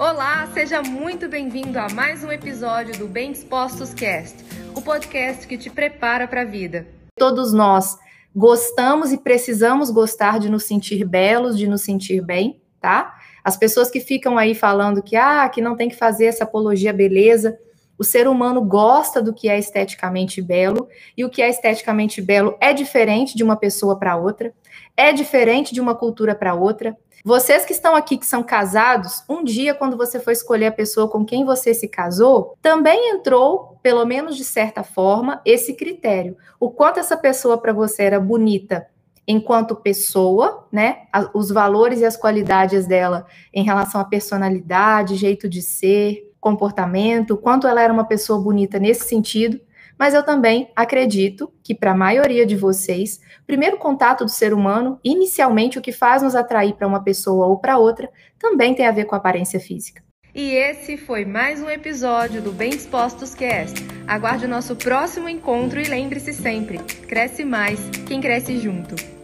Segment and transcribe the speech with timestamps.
[0.00, 4.34] Olá, seja muito bem-vindo a mais um episódio do Bem Dispostos Cast,
[4.74, 6.86] o podcast que te prepara para a vida.
[7.18, 7.98] Todos nós
[8.34, 13.14] gostamos e precisamos gostar de nos sentir belos, de nos sentir bem, tá?
[13.44, 16.94] As pessoas que ficam aí falando que ah, que não tem que fazer essa apologia
[16.94, 17.58] beleza,
[18.00, 22.56] o ser humano gosta do que é esteticamente belo e o que é esteticamente belo
[22.58, 24.54] é diferente de uma pessoa para outra,
[24.96, 26.96] é diferente de uma cultura para outra.
[27.22, 31.10] Vocês que estão aqui que são casados, um dia quando você for escolher a pessoa
[31.10, 36.38] com quem você se casou, também entrou, pelo menos de certa forma, esse critério.
[36.58, 38.86] O quanto essa pessoa para você era bonita
[39.28, 41.02] enquanto pessoa, né?
[41.34, 47.66] Os valores e as qualidades dela em relação à personalidade, jeito de ser, comportamento, quanto
[47.68, 49.60] ela era uma pessoa bonita nesse sentido,
[49.98, 54.54] mas eu também acredito que para a maioria de vocês, o primeiro contato do ser
[54.54, 58.86] humano, inicialmente o que faz nos atrair para uma pessoa ou para outra, também tem
[58.86, 60.02] a ver com a aparência física.
[60.34, 63.84] E esse foi mais um episódio do Bem Dispostos Cast.
[64.06, 69.19] Aguarde o nosso próximo encontro e lembre-se sempre: cresce mais quem cresce junto.